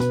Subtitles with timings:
[0.00, 0.08] Hey,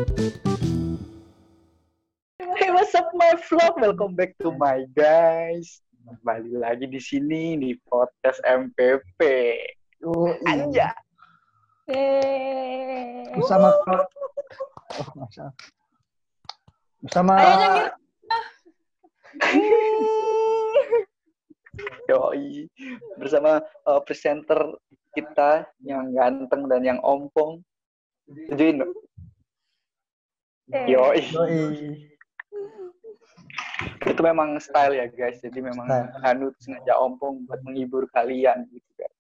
[2.70, 3.74] what's up my vlog?
[3.82, 5.82] Welcome back to my guys.
[6.06, 9.18] Kembali lagi di sini di podcast MPP.
[10.46, 10.94] Anja.
[11.90, 13.34] Yeay.
[13.34, 13.74] bersama
[14.94, 15.50] oh, masa.
[17.02, 17.90] bersama Ayo.
[22.14, 22.70] Yoi.
[23.18, 23.58] Bersama
[23.90, 24.70] uh, presenter
[25.18, 27.66] kita yang ganteng dan yang ompong.
[28.54, 28.94] Tujuin dong.
[30.70, 31.22] Yoi.
[31.34, 31.90] Yoi.
[34.06, 35.42] Itu memang style ya guys.
[35.42, 36.14] Jadi memang Style.
[36.22, 39.12] Hanu sengaja ompong buat menghibur kalian gitu kan.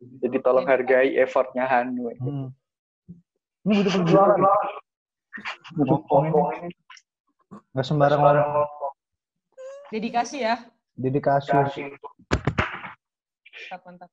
[0.00, 2.12] Jadi tolong hargai effortnya Hanu.
[2.20, 2.48] Hmm.
[3.60, 4.40] ini butuh perjuangan
[5.76, 6.72] butuh ompong ini
[7.76, 8.64] nggak sembarang orang
[9.92, 10.64] Dedikasi ya.
[10.96, 11.76] dedikasi Mantap,
[13.84, 14.08] mantap.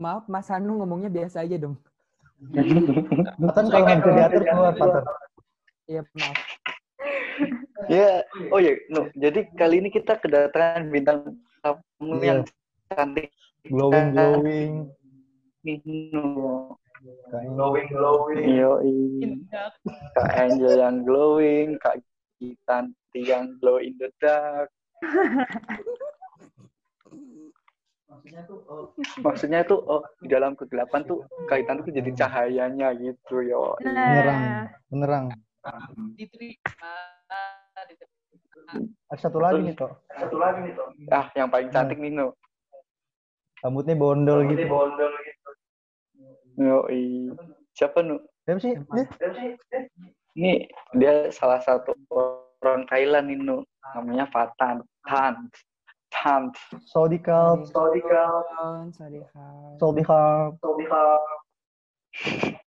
[0.00, 1.76] Maaf, Mas Hanu ngomongnya biasa aja dong.
[3.36, 5.04] Patan kalau nggak bisa diatur keluar Patan
[5.84, 6.38] Iya, maaf.
[7.92, 9.12] Ya, oh ya, no.
[9.12, 12.24] Jadi kali ini kita kedatangan bintang tamu Iya.
[12.24, 12.40] yang
[12.88, 13.28] cantik
[13.68, 14.72] glowing glowing
[15.64, 15.80] nih,
[16.12, 16.76] no.
[17.28, 18.96] glowing Yoi.
[19.20, 19.68] Indah.
[20.16, 22.00] Kak Angel yang glowing, Kak
[22.40, 24.72] Gitanti yang glow in the dark.
[29.20, 33.76] Maksudnya tuh, oh, di dalam kegelapan tuh Kak Gitanti tuh jadi cahayanya gitu, yo.
[33.84, 35.26] penerang penerang
[35.64, 36.12] Diterima.
[36.16, 36.92] Diterima.
[39.10, 39.92] ada satu lagi nih toh
[41.12, 42.32] Ah, yang paling cantik nih, no.
[43.64, 44.68] rambutnya bondol gitu
[46.54, 47.34] Yoi.
[47.74, 48.22] Siapa, no?
[48.46, 48.78] siapa sih?
[50.38, 51.96] Ini dia salah satu
[52.62, 53.66] orang Thailand nih, no.
[53.96, 54.86] Namanya Fatan.
[55.02, 55.50] Tan.
[56.14, 56.54] Tan.
[56.86, 57.66] Sodikal Oh,
[58.94, 59.82] sorry, Kak.
[59.82, 60.54] Sodikal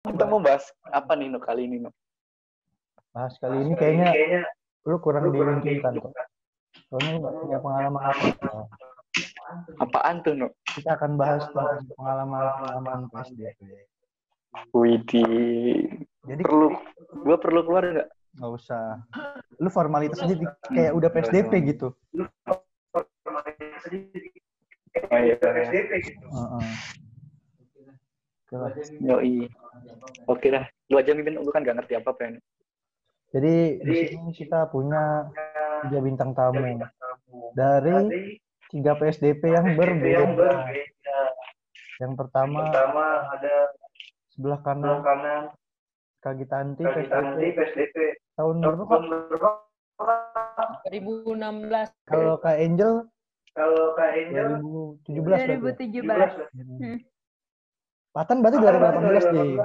[0.05, 1.93] Kita mau bahas apa nih, no, kali ini, no?
[3.16, 4.11] Bahas kali ini kayaknya
[4.83, 6.11] lu kurang diuntungkan kok
[6.91, 8.27] soalnya lu nggak punya pengalaman apa
[9.79, 10.51] Apaan tuh, no?
[10.75, 13.88] kita akan bahas tentang pengalaman-pengalaman PSDP.
[14.75, 15.88] Widih.
[16.28, 16.75] Jadi Perlu,
[17.23, 18.09] gue perlu keluar nggak?
[18.35, 19.00] nggak usah.
[19.62, 21.88] Lu formalitas aja di- kayak udah PSDP gitu.
[25.07, 25.35] Oh, iya.
[25.39, 26.68] Heeh.
[28.44, 28.72] Oke lah.
[29.00, 29.47] Yoi.
[30.28, 30.66] Oke dah.
[30.91, 32.29] Lu aja mimpin, lu kan gak ngerti apa-apa ya.
[33.35, 35.28] Jadi di sini kita punya
[35.84, 36.79] tiga bintang tamu
[37.51, 38.40] dari
[38.72, 40.72] tiga PSDP yang berbeda.
[42.00, 42.72] Yang pertama
[44.31, 45.51] sebelah kanan
[46.24, 49.03] Kak Gitanti PSDP tahun berapa Kak?
[50.88, 52.07] 2016.
[52.07, 53.03] Kalau Kak Angel
[53.56, 55.59] 2017 berarti.
[55.59, 56.07] 2017.
[56.56, 56.97] Hmm.
[58.16, 59.59] Patan berarti 2018 nih.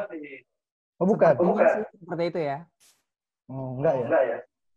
[0.99, 1.35] Oh bukan.
[1.39, 2.59] Iya sih, seperti itu ya.
[3.51, 4.07] Oh, enggak ya?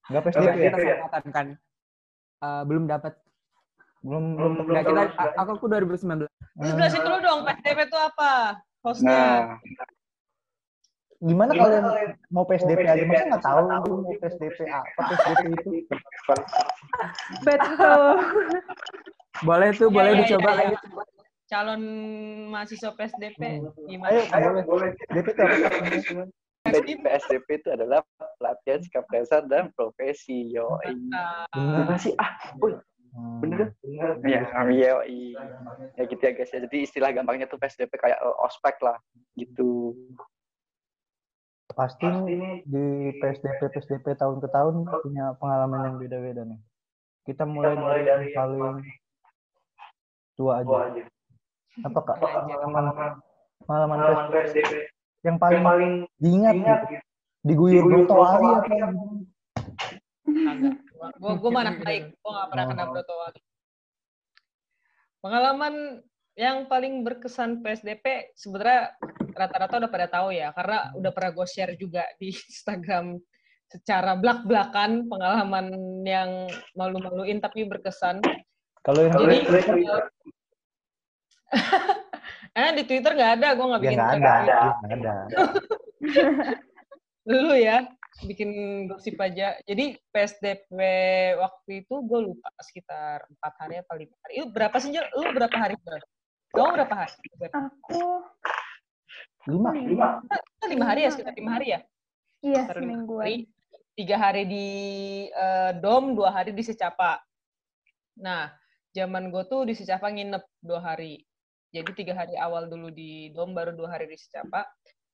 [0.09, 0.72] Enggak PSDP ya?
[0.73, 1.47] Kita angkatan kan.
[2.41, 3.13] Eh, belum dapat.
[4.03, 5.01] Belum belum Nah, kita
[5.39, 6.28] aku aku 2019.
[6.59, 8.31] Lu jelasin dulu dong, PSDP itu apa?
[8.84, 9.16] Hostnya.
[9.16, 9.41] Nah,
[11.23, 11.84] gimana kalian
[12.28, 15.69] mau PSDP aja masa nggak tahu lu mau PSDP apa PSDP itu
[17.47, 18.03] Betul.
[19.41, 20.75] Boleh tuh, Iya, boleh iya, dicoba iya, ayo.
[20.75, 21.03] iya.
[21.47, 21.81] Calon
[22.51, 23.40] mahasiswa PSDP
[23.88, 24.19] gimana?
[24.19, 26.28] ayo boleh PSDP itu apa
[26.63, 28.00] jadi PSDP itu adalah
[28.40, 30.47] pelatihan sikap dasar dan profesi.
[30.47, 30.79] Yo.
[31.51, 32.16] Bener sih?
[32.16, 32.40] Ah,
[33.44, 33.69] bener kan?
[34.24, 35.35] Ya, yoi.
[36.00, 36.63] Ya gitu ya guys ya.
[36.63, 38.97] Jadi istilah gampangnya tuh PSDP kayak ospek lah.
[39.35, 39.91] Gitu.
[41.73, 46.62] pasti nih di PSDP PSDP tahun ke tahun punya pengalaman yang beda-beda nih
[47.25, 47.73] kita mulai
[48.06, 48.78] dari yang paling
[50.38, 51.02] tua aja
[51.81, 53.18] apa kak pengalaman
[53.66, 53.97] pengalaman
[54.29, 54.93] PSDP
[55.23, 57.03] yang paling diingat gitu
[57.44, 58.88] diguyur trotoari apa gitu.
[60.47, 60.75] Agak.
[61.19, 62.91] Gua gua mah anak baik, gua gak pernah kena Oh.
[62.95, 63.41] broto wali.
[65.23, 65.75] Pengalaman
[66.39, 68.95] yang paling berkesan PSDP sebenarnya
[69.35, 73.19] rata-rata udah pada tahu ya, karena udah pernah gue share juga di Instagram
[73.69, 75.67] secara belak-belakan pengalaman
[76.03, 78.19] yang malu-maluin tapi berkesan.
[78.84, 79.37] kalau yang Jadi,
[82.53, 84.34] eh di Twitter nggak ada, gue nggak ya bikin nggak Twitter.
[84.34, 85.14] ada nggak ada
[87.23, 87.78] Dulu ya,
[88.22, 88.50] bikin
[88.85, 89.58] gosip aja.
[89.66, 90.78] Jadi PSDP
[91.41, 94.34] waktu itu gue lupa sekitar empat hari apa lima hari.
[94.38, 95.08] Itu berapa sih Jel?
[95.17, 95.73] Lu berapa hari?
[96.53, 97.14] Kamu berapa hari?
[97.50, 98.02] Aku
[99.50, 100.08] lima lima.
[100.29, 101.79] Kita lima hari ya, sekitar lima hari ya?
[102.44, 103.23] Iya, semingguan.
[103.26, 103.38] hari.
[103.94, 104.67] Tiga hari di
[105.29, 107.22] eh, Dom, dua hari di Secapa.
[108.22, 108.50] Nah,
[108.94, 111.22] zaman gue tuh di Secapa nginep dua hari.
[111.73, 114.64] Jadi tiga hari awal dulu di Dom, baru dua hari di Secapa.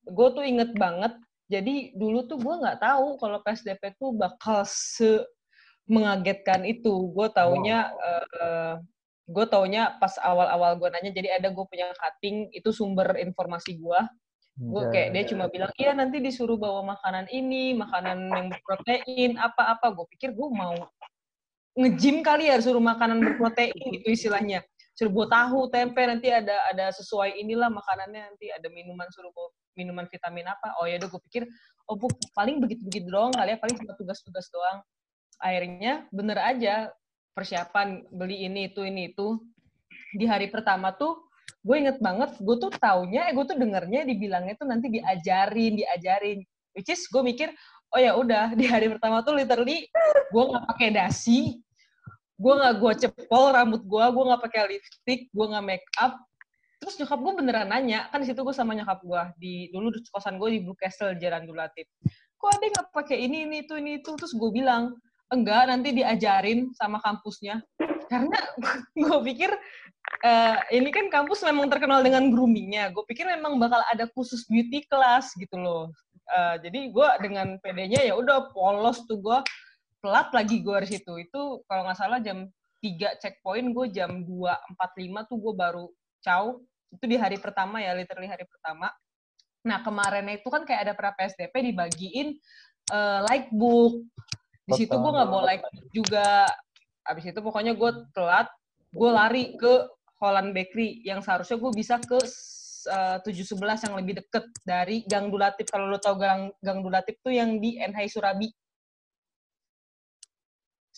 [0.03, 1.15] Gue tuh inget banget
[1.49, 5.25] Jadi dulu tuh gue nggak tahu kalau PSDP tuh bakal se
[5.89, 7.09] mengagetkan itu.
[7.09, 7.89] Gue taunya
[8.37, 8.77] uh,
[9.29, 14.01] gue taunya pas awal-awal gue nanya jadi ada gue punya cutting itu sumber informasi gue
[14.59, 19.95] gue kayak dia cuma bilang iya nanti disuruh bawa makanan ini makanan yang berprotein apa-apa
[19.95, 20.75] gue pikir gue mau
[21.79, 24.65] ngejim kali ya suruh makanan berprotein itu istilahnya
[25.07, 29.31] buat tahu tempe nanti ada ada sesuai inilah makanannya nanti ada minuman suruh
[29.79, 30.75] minuman vitamin apa.
[30.83, 31.43] Oh ya udah gue pikir
[31.87, 34.83] oh bu, paling begitu begitu doang kali ya paling cuma tugas-tugas doang.
[35.39, 36.91] Akhirnya bener aja
[37.31, 39.39] persiapan beli ini itu ini itu.
[40.19, 41.29] Di hari pertama tuh
[41.63, 46.43] gue inget banget gue tuh taunya eh gue tuh dengernya dibilangnya tuh nanti diajarin diajarin.
[46.75, 47.55] Which is gue mikir
[47.95, 49.87] oh ya udah di hari pertama tuh literally
[50.29, 51.57] gue nggak pakai dasi
[52.39, 56.15] gue nggak gue cepol rambut gue gue nggak pakai lipstick gue nggak make up.
[56.79, 59.99] Terus nyokap gue beneran nanya kan di situ gue sama nyokap gue di dulu di
[60.07, 61.91] kosan gue di Blue Castle Jalan Dulatif.
[62.39, 64.15] Kok ada nggak pakai ini ini itu ini itu?
[64.15, 64.95] Terus gue bilang
[65.27, 67.59] enggak nanti diajarin sama kampusnya.
[68.07, 68.39] Karena
[69.03, 69.51] gue pikir
[70.23, 72.95] uh, ini kan kampus memang terkenal dengan groomingnya.
[72.95, 75.91] Gue pikir memang bakal ada khusus beauty class gitu loh.
[76.31, 79.39] Uh, jadi gue dengan PD-nya ya udah polos tuh gue
[79.99, 81.13] pelat lagi gue dari situ.
[81.19, 82.47] Itu kalau nggak salah jam
[82.79, 85.85] 3 checkpoint gue jam 2.45 tuh gue baru
[86.23, 86.55] caw.
[86.89, 88.89] Itu di hari pertama ya, literally hari pertama.
[89.67, 92.39] Nah kemarin itu kan kayak ada pra PSDP dibagiin
[92.91, 94.01] uh, like book.
[94.65, 96.47] Di situ gue nggak bawa like book juga
[97.09, 98.47] abis itu pokoknya gue telat
[98.93, 99.73] gue lari ke
[100.21, 102.19] Holland Bakery yang seharusnya gue bisa ke
[102.91, 107.33] uh, 711 yang lebih deket dari Gang Dulatif kalau lo tau Gang Gang Dulatif tuh
[107.33, 108.51] yang di NHI Surabi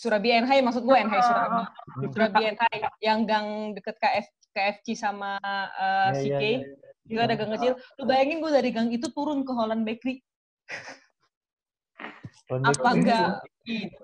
[0.02, 1.62] Surabi NHI maksud gue NHI Surabi
[2.10, 5.38] Surabi NHI yang gang deket KF KFC sama
[5.78, 6.90] uh, CK yeah, yeah, yeah.
[7.06, 10.26] juga ada gang kecil lu bayangin gue dari gang itu turun ke Holland Bakery
[12.50, 13.46] apa enggak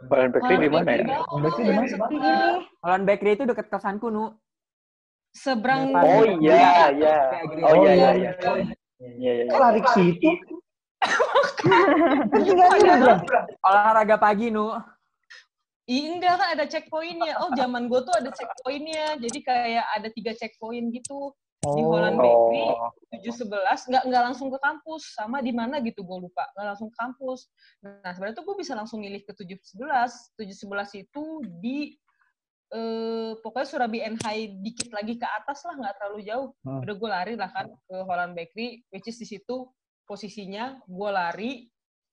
[0.07, 1.25] Holland Bakery di mana ya?
[1.25, 1.89] Holland Bakery di mana?
[2.85, 4.37] Holland Bakery itu dekat kosanku, Nu.
[5.33, 7.17] Seberang Oh iya, iya.
[7.65, 8.31] Oh iya, iya, iya.
[9.01, 9.49] Iya, iya.
[9.49, 10.29] Lari ke situ.
[13.67, 14.77] Olahraga pagi, Nu.
[15.87, 17.33] Iya enggak kan ada checkpointnya.
[17.39, 19.15] Oh zaman gue tuh ada checkpointnya.
[19.23, 21.31] Jadi kayak ada tiga checkpoint gitu.
[21.63, 22.67] Di Holland Bakery
[23.15, 23.87] tujuh sebelas.
[23.87, 25.15] Nggak nggak langsung ke kampus.
[25.15, 26.43] Sama di mana gitu gue lupa.
[26.59, 27.47] Nggak langsung ke kampus.
[27.87, 30.11] Nah sebenarnya tuh gue bisa langsung milih ke tujuh sebelas.
[30.35, 31.23] Tujuh sebelas itu
[31.63, 31.95] di
[32.75, 36.47] eh, pokoknya Surabi NHI dikit lagi ke atas lah nggak terlalu jauh.
[36.67, 36.83] Hmm.
[36.83, 39.71] udah gue lari lah kan ke Holland Bakery which is di situ
[40.03, 40.83] posisinya.
[40.83, 41.63] Gue lari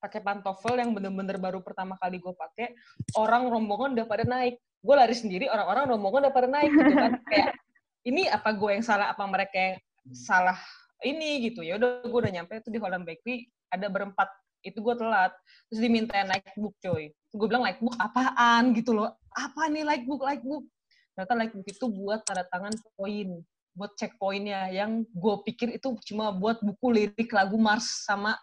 [0.05, 2.77] pakai pantofel yang bener-bener baru pertama kali gue pakai
[3.17, 4.61] orang rombongan udah pada naik.
[4.85, 7.12] Gue lari sendiri orang-orang rombongan udah pada naik gitu kan.
[7.33, 7.51] Kayak
[8.05, 9.17] ini apa gue yang salah?
[9.17, 9.77] Apa mereka yang
[10.12, 10.61] salah
[11.01, 11.49] ini?
[11.49, 11.65] Gitu.
[11.65, 14.29] Ya udah gue udah nyampe itu di Holland Bakery ada berempat
[14.61, 15.33] itu gue telat.
[15.73, 17.09] Terus diminta naik book coy.
[17.33, 18.77] Gue bilang like book apaan?
[18.77, 19.09] Gitu loh.
[19.33, 19.89] Apa nih?
[19.89, 20.69] Like book like book.
[21.17, 23.41] Ternyata like book itu buat tanda tangan poin
[23.75, 28.39] buat cek poinnya yang gue pikir itu cuma buat buku lirik lagu Mars sama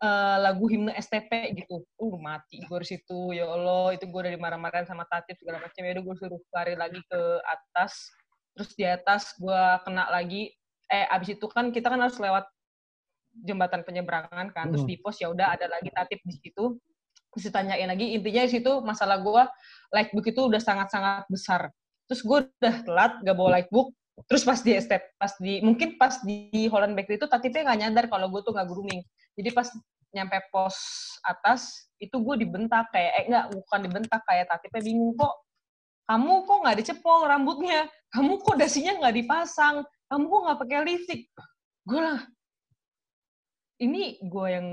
[0.00, 1.84] uh, lagu himne STP gitu.
[2.00, 3.94] Uh mati gue di situ ya Allah.
[3.94, 5.80] Itu gue udah dimarah-marahin sama Tatif segala macam.
[5.84, 8.10] Ya udah gue suruh lari lagi ke atas.
[8.56, 10.50] Terus di atas gue kena lagi.
[10.90, 12.48] Eh abis itu kan kita kan harus lewat
[13.46, 14.72] jembatan penyeberangan kan.
[14.74, 14.90] Terus hmm.
[14.90, 16.80] di pos ya udah ada lagi tatip di situ.
[17.30, 18.16] Terus ditanyain lagi.
[18.16, 19.42] Intinya di situ masalah gue
[19.94, 21.70] like book itu udah sangat sangat besar.
[22.10, 23.94] Terus gue udah telat gak bawa like book
[24.28, 28.04] terus pas di step pas di mungkin pas di Holland Bakery itu tatipnya nggak nyadar
[28.12, 29.00] kalau gue tuh nggak grooming
[29.38, 29.68] jadi pas
[30.10, 30.76] nyampe pos
[31.22, 35.34] atas itu gue dibentak kayak eh nggak bukan dibentak kayak tatipnya bingung kok
[36.10, 37.86] kamu kok nggak dicepol rambutnya?
[38.10, 39.86] Kamu kok dasinya nggak dipasang?
[40.10, 41.22] Kamu kok nggak pakai lipstick?
[41.86, 42.18] Gue lah
[43.78, 44.68] ini gue yang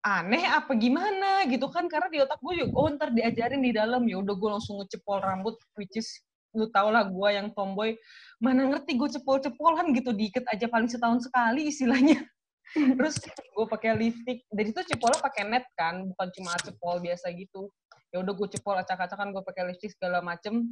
[0.00, 1.44] aneh apa gimana?
[1.52, 4.08] Gitu kan karena di otak gue juga oh ntar diajarin di dalam.
[4.08, 6.08] Ya udah gue langsung ngecepol rambut which is
[6.56, 7.92] lu tau lah gue yang tomboy.
[8.40, 12.24] Mana ngerti gue cepol-cepolan gitu diikat aja paling setahun sekali istilahnya
[12.74, 14.46] terus gue pakai lipstick.
[14.50, 17.70] Dari itu cepolnya pakai net kan bukan cuma cepol biasa gitu.
[18.10, 20.66] Ya udah gue cepol acak-acakan gue pakai lipstick segala macem.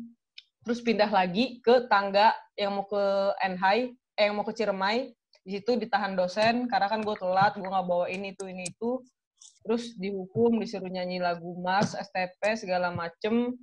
[0.63, 3.03] Terus pindah lagi ke tangga yang mau ke
[3.43, 5.15] Enhai eh yang mau ke Ciremai.
[5.43, 9.03] Di situ ditahan dosen karena kan gue telat gue nggak bawa ini itu ini itu.
[9.67, 13.55] Terus dihukum disuruh nyanyi lagu Mars STP segala macem.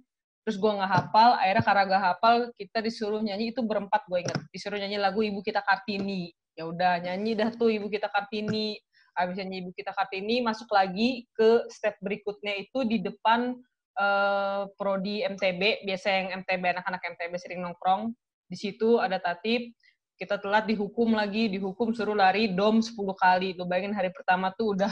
[0.45, 4.37] Terus gue nggak hafal akhirnya karena gak hafal kita disuruh nyanyi itu berempat gue inget
[4.53, 8.79] disuruh nyanyi lagu ibu kita kartini ya udah nyanyi dah tuh ibu kita kartini.
[9.15, 13.55] Habis nyanyi ibu kita kartini masuk lagi ke step berikutnya itu di depan
[13.95, 18.11] uh, prodi MTB biasa yang MTB anak-anak MTB sering nongkrong.
[18.47, 19.71] Di situ ada tatip
[20.15, 23.55] kita telat dihukum lagi dihukum suruh lari dom 10 kali.
[23.59, 24.91] Lu bayangin hari pertama tuh udah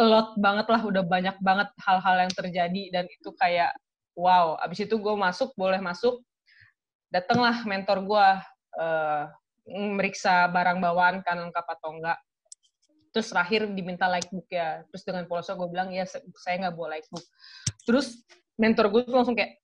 [0.00, 2.82] lot banget lah, udah banyak banget hal-hal yang terjadi.
[2.88, 3.76] Dan itu kayak
[4.16, 4.56] wow.
[4.64, 6.24] Abis itu gue masuk, boleh masuk,
[7.12, 8.26] datanglah mentor gue
[8.80, 9.24] uh,
[9.68, 12.18] meriksa barang bawaan kan lengkap atau enggak.
[13.10, 14.86] Terus terakhir diminta like book ya.
[14.92, 17.26] Terus dengan polosnya gue bilang ya saya nggak bawa like book.
[17.82, 18.22] Terus
[18.54, 19.58] mentor gue tuh langsung kayak,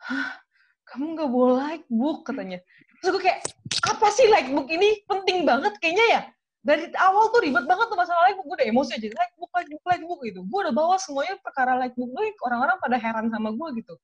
[0.00, 0.40] hah
[0.88, 2.58] kamu nggak bawa like book katanya.
[3.00, 3.40] Terus gue kayak,
[3.86, 6.22] apa sih like book ini penting banget kayaknya ya
[6.60, 9.52] dari awal tuh ribet banget tuh masalah like book gue udah emosi aja like book
[9.56, 12.96] like book like book gitu gue udah bawa semuanya perkara like book gue orang-orang pada
[13.00, 13.94] heran sama gue gitu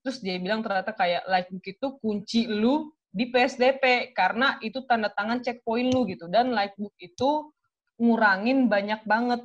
[0.00, 5.08] terus dia bilang ternyata kayak like book itu kunci lu di PSDP karena itu tanda
[5.12, 6.28] tangan checkpoint lu gitu.
[6.28, 7.50] Dan like book itu
[8.00, 9.40] ngurangin banyak banget.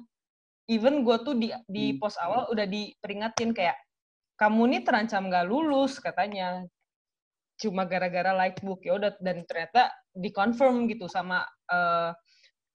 [0.70, 2.00] Even gue tuh di di hmm.
[2.00, 3.76] pos awal udah diperingatin kayak
[4.40, 6.64] kamu nih terancam gak lulus katanya.
[7.60, 9.16] Cuma gara-gara like book ya udah.
[9.20, 12.12] Dan ternyata dikonfirm gitu sama uh,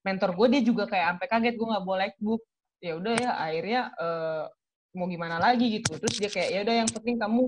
[0.06, 2.42] mentor gue dia juga kayak sampai kaget gue nggak boleh like book
[2.78, 4.44] ya udah ya akhirnya uh,
[4.96, 5.98] mau gimana lagi gitu.
[6.00, 7.42] Terus dia kayak ya udah yang penting kamu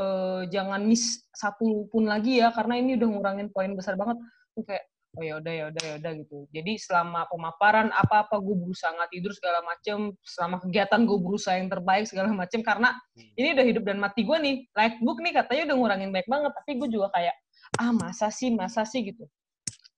[0.00, 4.18] uh, jangan miss satu pun lagi ya karena ini udah ngurangin poin besar banget.
[4.54, 4.84] Gue kayak
[5.14, 6.38] oh ya udah ya udah ya udah gitu.
[6.50, 11.54] Jadi selama pemaparan apa apa gue berusaha nggak tidur segala macem selama kegiatan gue berusaha
[11.58, 13.38] yang terbaik segala macem karena hmm.
[13.38, 14.54] ini udah hidup dan mati gue nih.
[14.74, 17.34] Like book nih katanya udah ngurangin baik banget tapi gue juga kayak
[17.78, 19.26] ah masa sih masa sih gitu.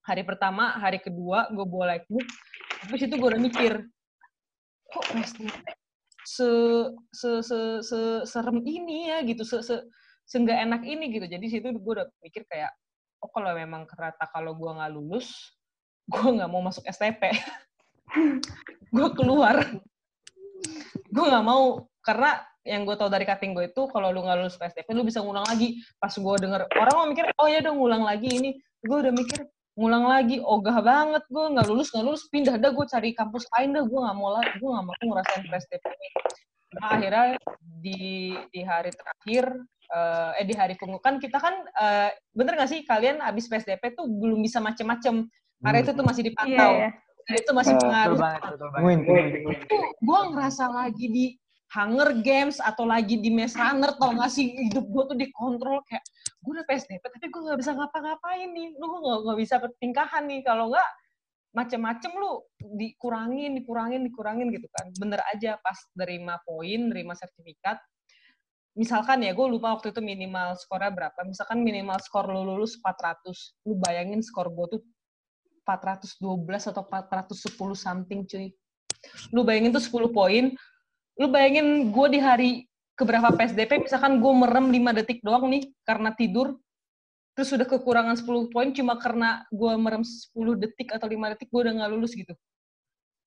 [0.06, 2.26] Hari pertama hari kedua gue bawa like book
[2.84, 3.72] tapi situ gue udah mikir
[4.86, 5.85] kok PSDP
[6.26, 6.50] se
[7.14, 9.86] se se se serem ini ya gitu se se
[10.26, 11.26] seenggak enak ini gitu.
[11.30, 12.74] Jadi situ gue udah mikir kayak
[13.22, 15.30] oh kalau memang kereta kalau gue nggak lulus
[16.12, 17.30] gue nggak mau masuk STP
[18.96, 19.62] gue keluar.
[21.10, 21.86] Gue nggak mau.
[22.02, 25.22] Karena yang gue tau dari cutting gue itu kalau lu nggak lulus PSDP lu bisa
[25.22, 25.78] ngulang lagi.
[26.02, 28.50] Pas gue denger orang mau mikir oh ya udah ngulang lagi ini.
[28.82, 32.86] Gue udah mikir ngulang lagi ogah banget gue nggak lulus nggak lulus pindah dah gue
[32.88, 36.08] cari kampus lain dah gue nggak mau lagi gue nggak mau ngerasain PSDP ini
[36.80, 37.24] nah, akhirnya
[37.60, 38.00] di
[38.50, 39.44] di hari terakhir
[39.92, 44.08] uh, eh di hari pengukuhan kita kan uh, bener nggak sih kalian abis PSDP tuh
[44.08, 45.28] belum bisa macem-macem
[45.62, 46.72] karena itu tuh masih dipantau.
[46.76, 46.92] Yeah,
[47.26, 47.36] yeah.
[47.40, 48.18] itu masih pengaruh.
[49.66, 51.24] itu gue ngerasa lagi di
[51.66, 54.54] Hunger Games atau lagi di Maze Runner tau gak sih?
[54.70, 56.04] Hidup gue tuh dikontrol kayak
[56.38, 58.78] gue udah PSDP tapi gue gak bisa ngapa-ngapain nih.
[58.78, 60.40] Lu gue gak, gak bisa pertingkahan nih?
[60.46, 60.88] Kalau nggak
[61.56, 62.44] macem-macem lu
[62.76, 64.86] dikurangin dikurangin dikurangin gitu kan.
[65.00, 67.80] Bener aja pas terima poin terima sertifikat.
[68.76, 71.24] Misalkan ya gue lupa waktu itu minimal skornya berapa.
[71.24, 74.82] Misalkan minimal skor lu lulus 400 lu bayangin skor gue tuh
[75.64, 78.52] 412 atau 410 something cuy.
[79.32, 80.52] Lu bayangin tuh 10 poin
[81.16, 82.50] lu bayangin gue di hari
[82.96, 86.56] keberapa PSDP misalkan gue merem 5 detik doang nih karena tidur
[87.36, 91.60] terus sudah kekurangan 10 poin cuma karena gue merem 10 detik atau 5 detik gue
[91.60, 92.32] udah nggak lulus gitu.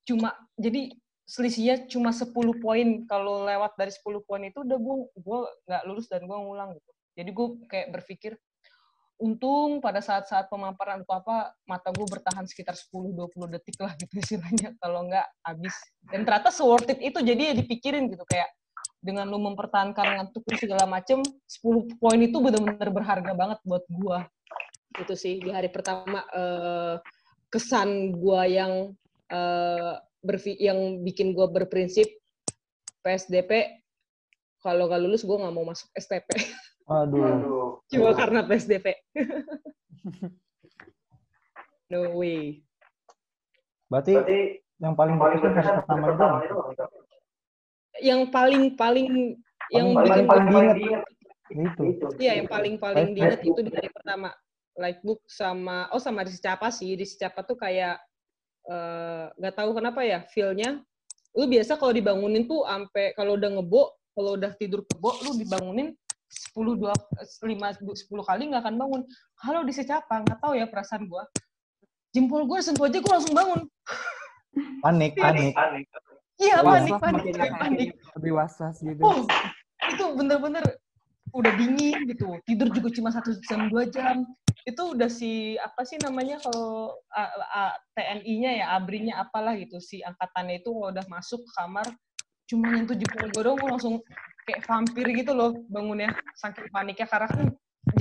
[0.09, 0.97] Cuma jadi
[1.29, 3.05] selisihnya cuma 10 poin.
[3.05, 6.91] Kalau lewat dari 10 poin itu udah gue gue nggak lulus dan gue ngulang gitu.
[7.21, 8.33] Jadi gue kayak berpikir
[9.19, 14.73] untung pada saat-saat pemaparan atau apa mata gue bertahan sekitar 10-20 detik lah gitu istilahnya.
[14.81, 15.75] Kalau nggak habis.
[16.07, 18.49] Dan ternyata worth it itu jadi ya dipikirin gitu kayak
[18.99, 24.19] dengan lu mempertahankan ngantuk segala macem 10 poin itu benar-benar berharga banget buat gue
[24.99, 26.99] itu sih di hari pertama uh,
[27.47, 28.91] kesan gue yang
[30.19, 32.09] berfi yang bikin gue berprinsip
[33.05, 33.79] PSDP
[34.59, 36.27] kalau gak lulus gue nggak mau masuk STP.
[36.89, 37.77] Aduh.
[37.93, 38.97] Cuma karena PSDP.
[41.93, 42.65] no way.
[43.89, 44.39] Berarti, Berarti
[44.81, 46.55] yang paling bagus kan hari pertama itu
[47.99, 49.35] yang paling paling
[49.75, 51.03] yang paling, bikin paling, paling diingat
[51.51, 51.83] itu.
[52.15, 54.31] Iya, yang paling paling diingat itu di hari pertama.
[54.79, 56.95] Lightbook sama oh sama di Secapa sih.
[56.95, 57.99] Di Secapa tuh kayak
[58.69, 60.77] Eh, nggak uh, tahu kenapa ya feelnya
[61.33, 65.97] lu biasa kalau dibangunin tuh sampai kalau udah ngebo kalau udah tidur kebo lu dibangunin
[66.29, 69.01] 10 dua 5 10 kali nggak akan bangun.
[69.41, 71.25] Kalau di secapa nggak tahu ya perasaan gua.
[72.13, 73.61] Jempol gue sentuh aja gue langsung bangun.
[74.81, 75.53] Panik panik.
[76.41, 77.89] Iya panik panik panik, panik.
[78.17, 79.01] lebih waswas gitu.
[79.01, 79.25] Oh,
[79.85, 80.65] itu bener-bener
[81.29, 82.37] udah dingin gitu.
[82.49, 84.25] Tidur juga cuma satu jam dua jam.
[84.65, 86.97] Itu udah si apa sih namanya kalau
[87.93, 89.77] TNI-nya ya abrinya apalah gitu.
[89.77, 91.85] Si angkatannya itu udah masuk ke kamar
[92.49, 94.01] cuma nyentuh jempol gue dong langsung
[94.49, 97.05] kayak vampir gitu loh bangunnya saking paniknya.
[97.05, 97.47] Karena kan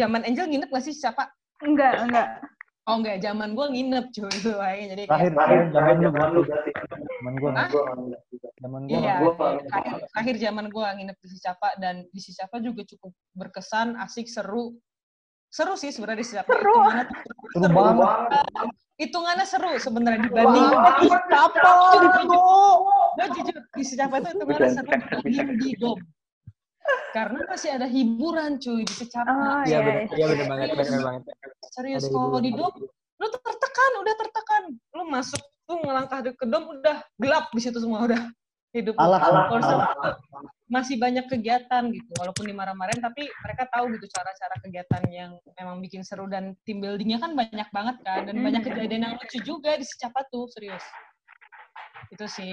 [0.00, 1.28] zaman Angel nginep gak sih siapa?
[1.60, 2.28] Enggak enggak.
[2.88, 3.20] Oh enggak.
[3.20, 4.32] Zaman gue nginep cuy.
[4.32, 6.70] Itu jadi terakhir terakhir zaman lu berarti.
[7.20, 7.50] Zaman gue
[8.58, 9.14] zaman gue iya
[10.10, 14.72] terakhir, zaman gue nginep di Sicapa dan di Sicapa juga cukup berkesan asik seru.
[15.48, 16.76] Seru sih sebenarnya di setiap seru.
[16.88, 17.04] Seru,
[17.56, 18.18] seru banget.
[18.98, 20.90] hitungannya seru sebenarnya dibanding apa
[23.14, 24.90] gue jujur di secapa itu itu gue Bukan, seru
[25.22, 25.98] diem di dom
[27.08, 30.26] karena masih ada hiburan cuy di secapa Oh, Iya bener, iya.
[30.28, 31.22] bener banget, bener banget.
[31.72, 32.74] serius kalau di dom
[33.18, 34.62] lu tertekan udah tertekan
[34.94, 38.22] lu masuk tuh ngelangkah ke dom udah gelap di situ semua udah
[38.76, 38.94] hidup.
[39.00, 40.14] Alah, alah, alah.
[40.68, 46.04] masih banyak kegiatan gitu walaupun dimarah-marahin tapi mereka tahu gitu cara-cara kegiatan yang memang bikin
[46.04, 49.88] seru dan team buildingnya kan banyak banget kan dan banyak kejadian yang lucu juga di
[49.88, 50.84] secapa tuh serius
[52.12, 52.52] itu sih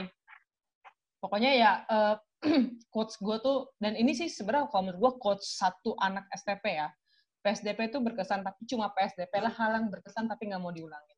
[1.20, 2.16] pokoknya ya eh,
[2.94, 6.88] coach gue tuh dan ini sih sebenarnya kalau menurut gue coach satu anak STP ya
[7.46, 11.14] PSDP itu berkesan tapi cuma PSDP lah hal yang berkesan tapi nggak mau diulangi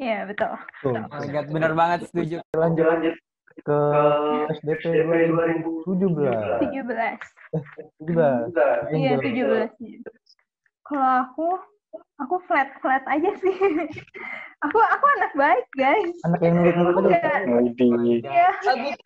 [0.00, 0.50] Iya, betul.
[0.82, 2.40] Tuh, Oh my God, bener banget setuju.
[2.56, 3.14] lanjut lanjut
[3.60, 3.78] ke
[4.56, 4.82] SDP
[5.30, 6.64] 2017.
[6.64, 7.20] 17.
[8.00, 8.56] 17.
[8.96, 9.20] Iya, Angel.
[9.20, 10.02] 17.
[10.88, 11.48] Kalau aku,
[12.18, 13.52] aku flat-flat aja sih.
[14.64, 16.16] aku aku anak baik, guys.
[16.24, 17.44] Anak yang nurut-nurut aja.
[17.44, 17.62] Enggak.
[17.62, 18.24] Widih.
[18.26, 18.96] Iya, bagus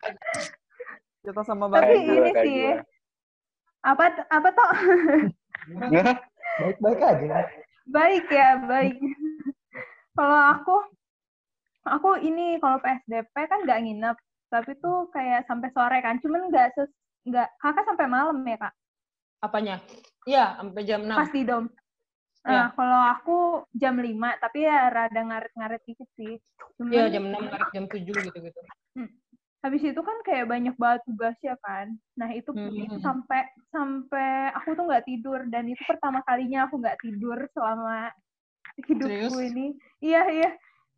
[1.27, 2.07] Kita sama tapi banget.
[2.07, 2.55] Gua, ini sih.
[2.63, 2.75] gua.
[3.83, 4.71] Apa apa toh?
[6.63, 7.39] Baik-baik aja.
[7.87, 8.95] baik ya, baik.
[10.15, 10.75] kalau aku
[11.87, 14.15] aku ini kalau PSDP kan nggak nginep,
[14.47, 16.19] tapi tuh kayak sampai sore kan.
[16.23, 16.91] Cuman nggak ses
[17.27, 18.73] nggak kakak sampai malam ya kak
[19.43, 19.75] apanya
[20.23, 21.67] iya sampai jam 6 pas di dom.
[22.47, 22.63] Iya.
[22.63, 23.37] Nah, kalau aku
[23.75, 26.39] jam 5, tapi ya rada ngaret-ngaret dikit sih.
[26.79, 28.59] Iya jam 6 karena jam 7 gitu-gitu
[29.67, 31.91] habis itu kan kayak banyak banget tugas ya kan.
[32.15, 33.03] Nah, itu Hmm.
[33.03, 38.15] sampai sampai aku tuh nggak tidur dan itu pertama kalinya aku nggak tidur selama
[38.79, 39.47] hidupku Serius?
[39.51, 39.65] ini.
[39.99, 40.49] Iya, iya.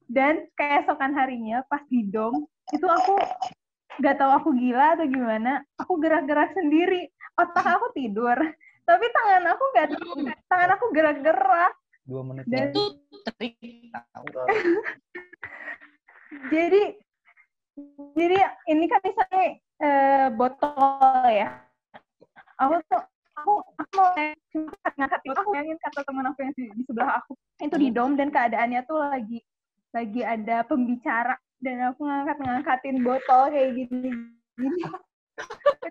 [0.06, 3.18] Dan keesokan harinya pas di dom itu aku
[3.98, 7.10] nggak tahu aku gila atau gimana, aku gerak-gerak sendiri.
[7.34, 8.38] Otak aku tidur,
[8.86, 9.88] tapi tangan aku nggak
[10.46, 11.74] tangan aku gerak-gerak.
[12.06, 12.84] Dua menit Dan- itu
[13.34, 13.58] trik
[14.14, 14.30] tahu
[16.54, 17.09] jadi
[18.20, 19.46] jadi ini kan misalnya
[19.80, 21.50] eh, botol ya.
[22.60, 23.04] Aku tuh
[23.40, 24.12] aku aku mau
[24.52, 27.32] cuma ngangkat itu aku bayangin kata teman aku yang di, di sebelah aku.
[27.64, 29.40] Itu di dom dan keadaannya tuh lagi
[29.96, 31.40] lagi ada pembicara.
[31.60, 34.12] Dan aku ngangkat ngangkatin botol kayak gini
[34.56, 34.84] gini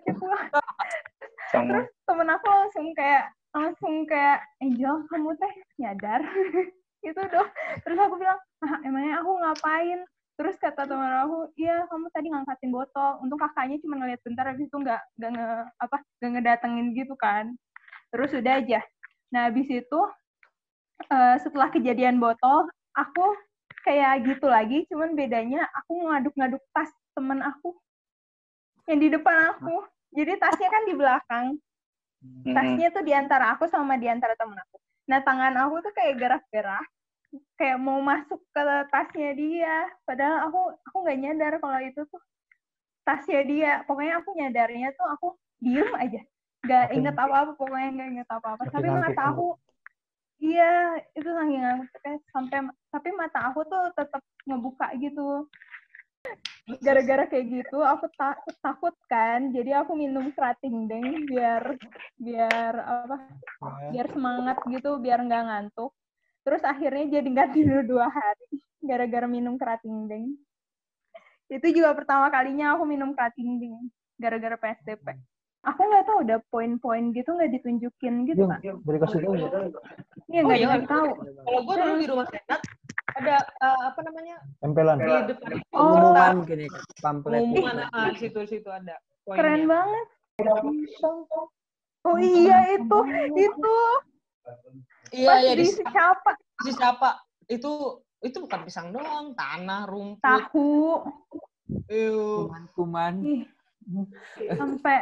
[0.05, 0.25] Gitu.
[1.49, 1.81] Sama.
[2.05, 6.21] temen aku langsung kayak langsung kayak Angel kamu teh nyadar.
[7.05, 7.49] Gitu dong.
[7.81, 9.99] Terus aku bilang ah emangnya aku ngapain
[10.39, 13.19] terus kata teman aku iya kamu tadi ngangkatin botol.
[13.19, 15.47] Untung kakaknya cuma ngeliat bentar habis itu nggak nggak nge
[15.83, 17.51] apa nggak ngedatengin gitu kan.
[18.15, 18.79] Terus udah aja.
[19.35, 19.99] Nah habis itu
[21.11, 23.35] eh, setelah kejadian botol aku
[23.83, 27.75] kayak gitu lagi cuman bedanya aku ngaduk-ngaduk tas temen aku
[28.87, 29.83] yang di depan aku.
[30.15, 31.47] Jadi tasnya kan di belakang.
[32.19, 32.51] Hmm.
[32.51, 34.75] tasnya tuh di antara aku sama di antara temen aku.
[35.07, 36.87] Nah tangan aku tuh kayak gerak-gerak,
[37.59, 39.75] kayak mau masuk ke tasnya dia.
[40.05, 42.21] Padahal aku aku nggak nyadar kalau itu tuh
[43.05, 43.71] tasnya dia.
[43.85, 45.27] Pokoknya aku nyadarnya tuh aku
[45.59, 46.21] diem aja,
[46.65, 47.51] nggak inget apa-apa.
[47.59, 48.63] Pokoknya nggak inget apa-apa.
[48.65, 49.47] makin Tapi mata aku,
[50.39, 52.57] iya itu saking ngantuk kayak sampai
[52.89, 55.45] tapi mata aku tuh tetap ngebuka gitu.
[56.83, 59.49] Gara-gara kayak gitu, aku takut takut kan.
[59.55, 61.79] Jadi aku minum kerating deng biar
[62.19, 63.17] biar apa
[63.89, 65.95] biar semangat gitu biar nggak ngantuk
[66.43, 68.47] terus akhirnya jadi nggak tidur dua hari
[68.89, 70.35] gara-gara minum keratingdeng
[71.49, 75.17] itu juga pertama kalinya aku minum keratingdeng gara-gara PSDP
[75.65, 79.51] aku nggak tahu ada poin-poin gitu nggak ditunjukin gitu kan beri kasih tahu nggak?
[80.29, 81.09] iya Oh, nggak iya, dikasih tahu.
[81.19, 82.61] Kalau gue dulu di rumah senat
[83.17, 84.35] ada eh, apa namanya?
[84.61, 84.97] Tempelan.
[85.01, 86.13] di depan Oh.
[86.37, 86.69] Mungkin ya,
[87.01, 87.41] pamflet.
[87.41, 90.07] pengumuman ah, situ situ ada keren banget.
[92.07, 92.99] Oh iya itu
[93.35, 93.77] itu
[95.13, 97.09] iya pas iya di siapa di siapa
[97.49, 97.71] itu
[98.19, 100.99] itu bukan pisang doang tanah rumput tahu.
[101.79, 103.13] Kuman-kuman.
[104.59, 104.97] Sampai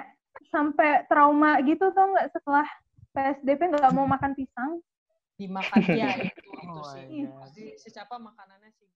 [0.54, 2.67] sampai trauma gitu tuh nggak setelah
[3.12, 4.80] PSDP nggak mau makan pisang
[5.38, 8.88] dimakan ya itu itu Oh sih siapa makanannya sih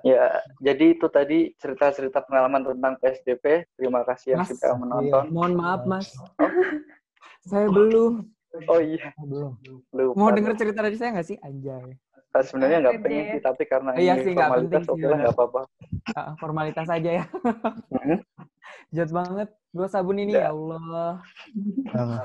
[0.00, 3.68] Ya, jadi itu tadi cerita-cerita pengalaman tentang PSDP.
[3.76, 5.24] Terima kasih yang Mas, sudah menonton.
[5.28, 6.08] Mohon maaf, Mas.
[7.44, 8.24] Saya belum.
[8.54, 9.52] Oh iya, Oh, belum.
[9.90, 10.14] lupa.
[10.14, 11.38] Mau denger cerita dari saya nggak sih?
[11.42, 11.98] Anjay.
[12.34, 15.60] Nah, sebenarnya nggak pengen sih, tapi karena Iya ini sih, formalitas, oke lah nggak apa-apa.
[16.14, 17.24] Ah, formalitas aja ya.
[17.90, 18.16] Mhm.
[18.94, 19.48] Jahat banget.
[19.74, 21.18] Dua sabun ini ya Allah.
[21.90, 22.20] Jangan.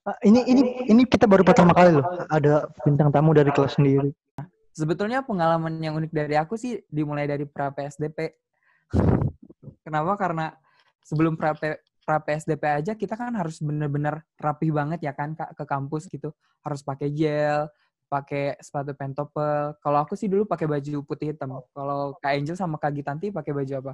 [0.00, 4.10] Ah, ini ini ini kita baru pertama kali loh ada bintang tamu dari kelas sendiri.
[4.74, 8.34] Sebetulnya pengalaman yang unik dari aku sih dimulai dari pra PSDP.
[9.86, 10.14] Kenapa?
[10.18, 10.50] Karena
[11.02, 11.54] sebelum pra
[12.04, 16.32] PSDP aja kita kan harus bener-bener rapih banget ya kan Kak ke kampus gitu.
[16.64, 17.68] Harus pakai gel,
[18.08, 19.76] pakai sepatu pentopel.
[19.78, 21.60] Kalau aku sih dulu pakai baju putih hitam.
[21.70, 23.92] Kalau Kak Angel sama Kak Gitanti pakai baju apa?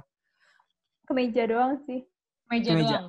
[1.05, 2.03] Kemeja doang sih.
[2.47, 2.97] Meja, Kemeja.
[3.03, 3.07] doang.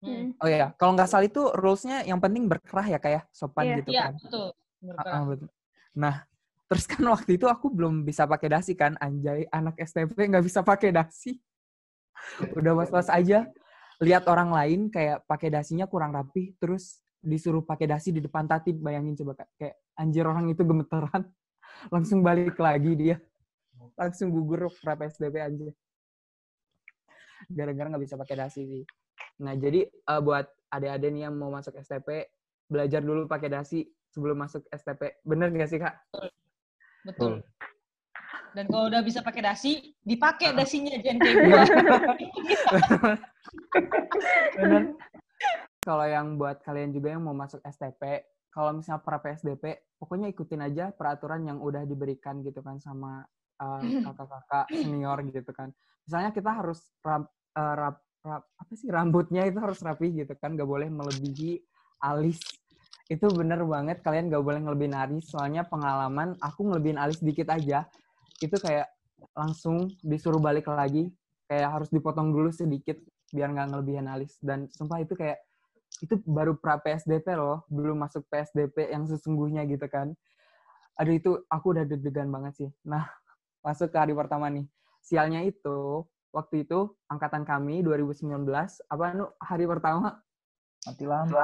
[0.00, 0.08] Hmm.
[0.10, 0.26] Hmm.
[0.40, 3.76] Oh iya, kalau nggak salah itu rules-nya yang penting berkerah ya kayak sopan Iya.
[3.84, 4.14] gitu Iya, kan.
[4.16, 4.46] betul.
[4.96, 5.48] Ah, betul.
[5.92, 6.14] Nah,
[6.64, 10.64] terus kan waktu itu aku belum bisa pakai dasi kan, anjay anak STP nggak bisa
[10.64, 11.36] pakai dasi.
[12.56, 13.44] Udah was-was aja.
[14.00, 18.72] Lihat orang lain kayak pakai dasinya kurang rapi, terus disuruh pakai dasi di depan Tati,
[18.72, 21.28] bayangin coba kayak anjir orang itu gemeteran.
[21.94, 23.16] Langsung balik lagi dia.
[23.96, 25.70] Langsung gugur pra PSBB anjir.
[27.52, 28.84] Gara-gara nggak bisa pakai dasi sih.
[29.44, 32.28] Nah, jadi eh, buat adik-adik nih yang mau masuk STP,
[32.68, 35.20] belajar dulu pakai dasi sebelum masuk STP.
[35.24, 35.94] Bener gak sih, Kak?
[37.04, 37.40] Betul.
[38.50, 41.38] Dan kalau udah bisa pakai dasi, dipakai dasinya jangan kayak.
[44.58, 44.82] Bener.
[45.80, 50.60] Kalau yang buat kalian juga yang mau masuk STP, kalau misalnya pra PSDP, pokoknya ikutin
[50.60, 53.24] aja peraturan yang udah diberikan gitu kan sama
[53.62, 55.72] uh, kakak-kakak senior gitu kan.
[56.04, 60.58] Misalnya kita harus rap, uh, rap- rap- apa sih rambutnya itu harus rapi gitu kan,
[60.58, 61.62] nggak boleh melebihi
[62.02, 62.42] alis.
[63.08, 65.30] Itu bener banget kalian nggak boleh ngelebihin alis.
[65.30, 67.86] Soalnya pengalaman aku ngelebihin alis dikit aja,
[68.40, 68.88] itu kayak
[69.36, 71.12] langsung disuruh balik lagi,
[71.46, 72.96] kayak harus dipotong dulu sedikit
[73.30, 74.40] biar nggak ngelebihin alis.
[74.40, 75.38] Dan sumpah itu kayak
[76.00, 80.16] itu baru pra PSDP loh, belum masuk PSDP yang sesungguhnya gitu kan.
[80.96, 82.70] Aduh itu aku udah deg-degan banget sih.
[82.88, 83.04] Nah,
[83.66, 84.64] masuk ke hari pertama nih.
[85.00, 88.46] Sialnya itu waktu itu angkatan kami 2019
[88.86, 90.22] apa nu hari pertama
[90.80, 91.36] Mati lampu.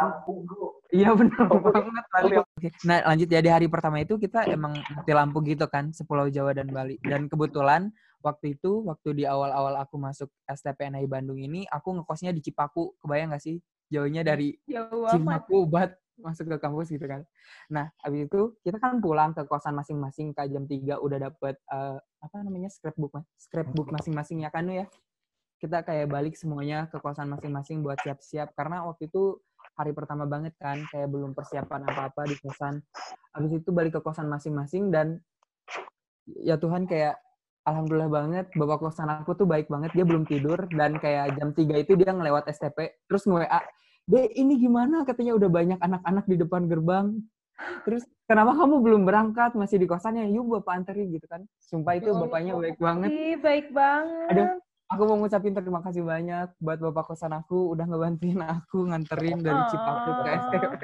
[0.89, 2.35] Iya benar banget tadi.
[2.41, 2.69] Oke.
[2.89, 6.57] Nah lanjut ya di hari pertama itu kita emang mati lampu gitu kan sepulau Jawa
[6.57, 7.93] dan Bali dan kebetulan
[8.25, 13.37] waktu itu waktu di awal-awal aku masuk STPNI Bandung ini aku ngekosnya di Cipaku kebayang
[13.37, 13.61] gak sih
[13.93, 15.07] jauhnya dari Jauh.
[15.11, 17.23] Cimaku buat masuk ke kampus gitu kan.
[17.69, 21.99] Nah, habis itu kita kan pulang ke kosan masing-masing ke jam 3 udah dapet eh,
[22.01, 24.89] apa namanya scrapbook mas- scrapbook masing-masing ya kan ya.
[25.67, 29.43] Kita kayak balik semuanya ke kosan masing-masing buat siap-siap karena waktu itu
[29.75, 32.79] hari pertama banget kan kayak belum persiapan apa-apa di kosan.
[33.35, 35.19] Habis itu balik ke kosan masing-masing dan
[36.39, 37.19] ya Tuhan kayak
[37.67, 41.83] alhamdulillah banget bapak kosan aku tuh baik banget dia belum tidur dan kayak jam 3
[41.83, 43.59] itu dia ngelewat STP terus nge-WA
[44.07, 45.03] Dek, ini gimana?
[45.03, 47.19] Katanya udah banyak anak-anak di depan gerbang.
[47.83, 49.59] Terus, kenapa kamu belum berangkat?
[49.59, 50.31] Masih di kosannya?
[50.31, 51.43] Yuk, Bapak anterin gitu kan.
[51.59, 53.11] Sumpah itu Ya bapaknya baik banget.
[53.43, 54.31] Baik banget.
[54.31, 54.63] Aduh.
[54.87, 59.63] Aku mau ngucapin terima kasih banyak buat Bapak kosan aku udah ngebantuin aku nganterin dari
[59.67, 60.23] Cipaku ke.
[60.31, 60.83] STP.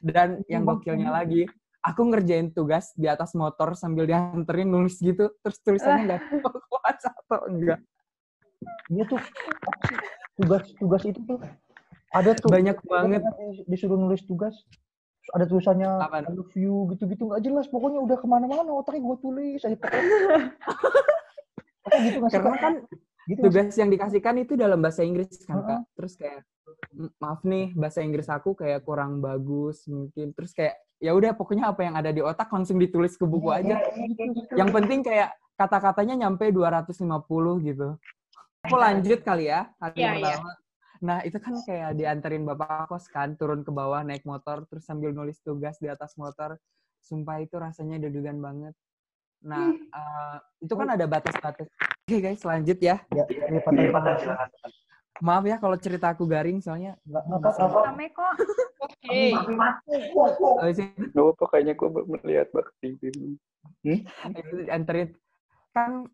[0.00, 1.44] Dan yang gokilnya lagi,
[1.84, 5.28] aku ngerjain tugas di atas motor sambil dianterin nulis gitu.
[5.44, 6.20] Terus tulisannya nggak
[6.72, 7.84] kuat atau enggak.
[8.88, 9.20] Iya tuh
[10.40, 11.38] tugas tugas itu tuh
[12.16, 13.22] ada tuh Banyak banget.
[13.68, 14.56] disuruh nulis tugas
[15.36, 16.24] ada tulisannya Apaan?
[16.24, 20.08] I love you gitu-gitu nggak jelas pokoknya udah ke mana-mana otaknya gue tulis aja Pokoknya
[22.08, 22.74] gitu Karena kan
[23.28, 25.68] gitu tugas yang dikasihkan itu dalam bahasa Inggris kan Heeh.
[25.68, 25.80] kak.
[25.94, 26.40] Terus kayak
[26.96, 30.32] "M- maaf nih bahasa Inggris aku kayak kurang bagus mungkin.
[30.32, 33.76] Terus kayak ya udah pokoknya apa yang ada di otak langsung ditulis ke buku aja.
[34.56, 36.96] yang penting kayak kata-katanya nyampe 250
[37.62, 37.88] gitu.
[38.64, 40.34] Aku lanjut kali ya hari Iya, iya.
[40.34, 40.52] pertama
[40.98, 45.14] nah itu kan kayak dianterin bapak kos kan turun ke bawah naik motor terus sambil
[45.14, 46.58] nulis tugas di atas motor.
[46.98, 48.74] Sumpah itu rasanya deg-degan banget.
[49.46, 51.70] Nah eh, itu kan ada batas-batas
[52.08, 54.48] oke guys lanjut ya ya ini patah
[55.18, 58.32] Maaf ya kalau cerita aku garing soalnya nggak nggak apa-apa Rame kok.
[58.78, 59.34] Oke.
[60.62, 61.88] habis itu Gak apa kayaknya gue
[62.22, 63.34] melihat bakti ini.
[64.70, 65.18] anterin
[65.74, 66.06] kan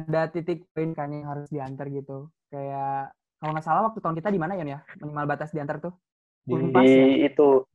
[0.00, 2.32] ada titik poin kan yang harus diantar gitu.
[2.48, 4.80] Kayak kalau nggak salah waktu tahun kita di mana ya?
[5.04, 5.92] Minimal batas diantar tuh.
[6.48, 7.28] di Unpas Di ya?
[7.28, 7.68] itu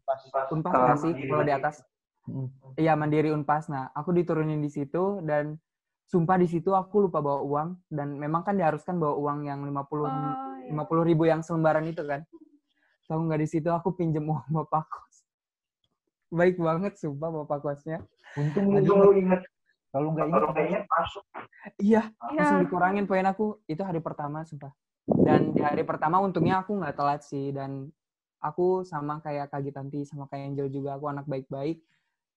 [0.49, 1.85] Unpas nggak sih kalau di atas?
[2.25, 2.49] Hmm.
[2.81, 3.69] Iya mandiri Unpas.
[3.69, 5.61] Nah aku diturunin di situ dan
[6.05, 9.73] sumpah di situ aku lupa bawa uang dan memang kan diharuskan bawa uang yang 50
[9.73, 10.71] Oh, iya.
[10.71, 12.23] lima puluh ribu yang selembaran itu kan.
[13.07, 15.27] Tahu nggak di situ aku pinjem uang bapak kos.
[16.31, 17.99] Baik banget sumpah bapak kosnya.
[18.33, 19.43] untung lu inget
[19.93, 20.83] kalau nggak inget
[21.77, 22.33] Iya, Iya.
[22.33, 23.61] langsung dikurangin poin aku.
[23.69, 24.73] Itu hari pertama sumpah.
[25.05, 27.91] Dan di hari pertama untungnya aku nggak telat sih dan
[28.39, 31.83] aku sama kayak Kak Gitanti sama kayak Angel juga aku anak baik-baik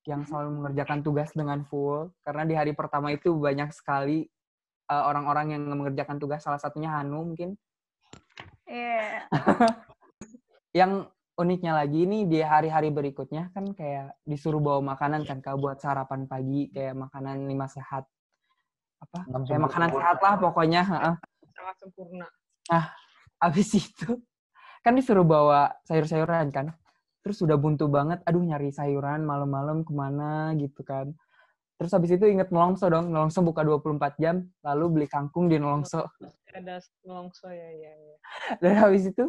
[0.07, 4.25] yang selalu mengerjakan tugas dengan full karena di hari pertama itu banyak sekali
[4.87, 7.59] uh, orang-orang yang mengerjakan tugas salah satunya Hanu mungkin
[8.67, 9.31] Iya.
[10.79, 11.07] yang
[11.39, 16.27] uniknya lagi ini di hari-hari berikutnya kan kayak disuruh bawa makanan kan kak buat sarapan
[16.27, 18.09] pagi kayak makanan lima sehat
[18.99, 19.67] apa Enam kayak sempurna.
[19.71, 21.15] makanan sehat lah pokoknya heeh.
[21.55, 22.27] Sangat sempurna.
[23.47, 24.19] abis itu
[24.83, 26.67] kan disuruh bawa sayur-sayuran kan
[27.27, 31.11] terus udah buntu banget aduh nyari sayuran malam-malam ke mana gitu kan
[31.77, 33.13] Terus habis itu inget Nelongso dong.
[33.13, 36.09] Nelongso buka 24 jam, lalu beli kangkung di Nelongso.
[36.57, 38.17] Ada longso ya, ya, ya.
[38.65, 39.29] Dan habis itu,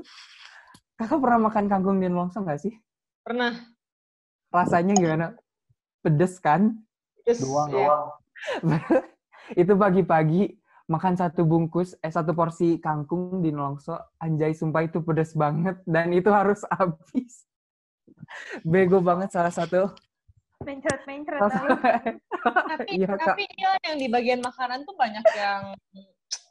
[0.95, 2.71] kakak pernah makan kangkung di Nelongso nggak sih?
[3.19, 3.51] Pernah.
[4.47, 5.35] Rasanya gimana?
[5.99, 6.71] Pedes kan?
[7.27, 7.95] Terus, Doang, ya,
[9.61, 10.55] itu pagi-pagi
[10.87, 13.99] makan satu bungkus, eh satu porsi kangkung di Nelongso.
[14.23, 15.83] Anjay, sumpah itu pedes banget.
[15.83, 17.43] Dan itu harus habis.
[18.63, 19.91] Bego banget salah satu.
[20.65, 21.37] Mencret mencret
[22.41, 25.77] tapi Iya, tapi ya yang di bagian makanan tuh banyak yang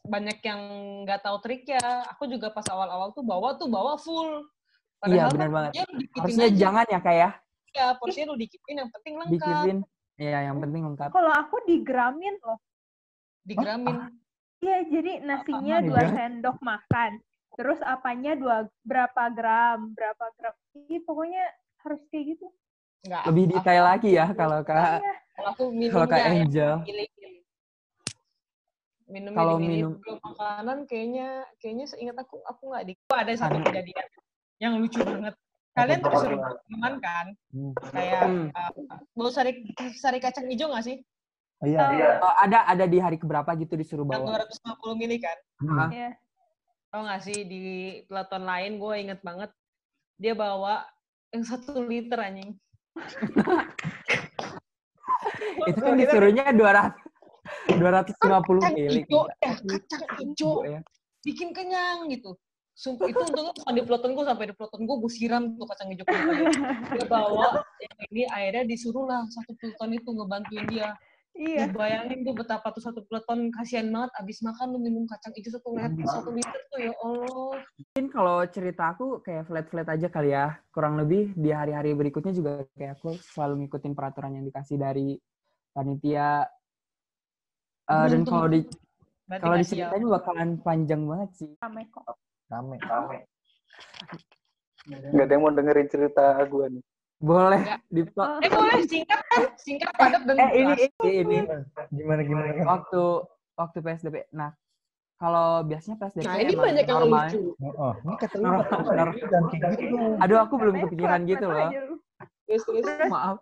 [0.06, 0.60] banyak yang
[1.02, 1.82] nggak tahu triknya.
[2.14, 4.46] Aku juga pas awal-awal tuh bawa tuh bawa full.
[5.04, 5.72] Iya, Padahal benar kan banget.
[6.16, 6.56] Harusnya aja.
[6.56, 7.32] jangan ya, kayak
[7.76, 9.36] Ya, porsinya lu dikipin, yang penting lengkap.
[9.36, 9.78] dikipin.
[10.16, 11.10] Iya, yang penting lengkap.
[11.12, 12.56] Kalau aku digramin loh.
[13.44, 14.16] Digramin.
[14.64, 16.10] Iya, jadi nasinya dua ya?
[16.16, 17.20] sendok makan.
[17.52, 20.54] Terus apanya dua berapa gram, berapa gram.
[20.88, 21.44] Iya, pokoknya
[21.86, 22.46] harus kayak gitu.
[23.06, 25.14] Nggak, Lebih aku- detail lagi ya kalau kak Iya.
[25.36, 26.74] Kalau aku kalau kak ya, Angel.
[29.06, 32.92] Minumnya Kalau minum- Kalau makanan kayaknya kayaknya seingat aku aku nggak di.
[33.06, 33.64] Oh, ada satu Anu.
[33.64, 34.06] kejadian
[34.58, 35.34] yang lucu banget.
[35.70, 37.26] Kalian tuh disuruh minuman kan?
[37.52, 37.72] Hmm.
[37.92, 38.46] Kayak Hmm.
[38.50, 38.70] uh,
[39.14, 39.52] bau sari
[39.94, 40.96] sari kacang hijau nggak sih?
[41.62, 42.18] Iya.
[42.18, 44.42] Oh, ada ada di hari keberapa gitu disuruh Yang bawa.
[44.42, 45.38] 250 mili kan?
[45.62, 45.88] Hmm.
[45.88, 46.10] Iya.
[46.88, 47.62] Tau nggak sih di
[48.04, 49.50] peloton lain gue inget banget
[50.16, 50.82] dia bawa
[51.36, 52.56] yang satu liter anjing.
[55.68, 56.96] Itu kan disuruhnya 200
[57.78, 59.04] 250 kacang mili.
[59.04, 60.80] hijau, ya kacang hijau ya.
[61.22, 62.34] bikin kenyang gitu.
[62.76, 65.88] Sumpah itu untungnya bukan di peloton gue sampai di peloton gue gue siram tuh kacang
[65.94, 66.04] hijau.
[66.96, 70.92] Dia bawa yang ini akhirnya disuruh lah satu peloton itu ngebantuin dia.
[71.36, 71.68] Iya.
[71.68, 75.68] Bayangin tuh betapa tuh satu peloton kasihan banget abis makan lu minum kacang hijau satu
[75.76, 77.60] liter satu liter tuh ya Allah.
[77.76, 80.56] Mungkin kalau cerita aku kayak flat-flat aja kali ya.
[80.72, 85.20] Kurang lebih di hari-hari berikutnya juga kayak aku selalu ngikutin peraturan yang dikasih dari
[85.76, 86.48] panitia.
[87.86, 88.60] Eh, dan kalau di
[89.26, 91.50] kalau diceritain bakalan panjang banget sih.
[91.60, 92.16] Rame kok.
[92.48, 92.80] Rame.
[94.88, 96.84] Nggak ada yang mau dengerin cerita gue nih.
[97.16, 99.42] Boleh di Eh boleh singkat kan?
[99.56, 101.38] Singkat padat dan Eh ini ini ini
[101.96, 102.52] Gimana gimana?
[102.68, 103.02] waktu
[103.56, 104.28] waktu PSDB.
[104.36, 104.52] Nah,
[105.16, 107.24] kalau biasanya PSDB Nah ini banyak yang normal.
[107.32, 107.40] lucu.
[107.56, 108.48] Oh, oh, ini kata lu
[109.80, 109.96] gitu.
[110.20, 111.68] Aduh, aku belum kepikiran gitu loh.
[112.44, 112.84] Terus terus.
[113.08, 113.40] Maaf.